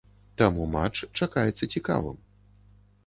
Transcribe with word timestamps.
Таму 0.41 0.63
матч 0.75 0.97
чакаецца 1.19 1.71
цікавым. 1.77 2.17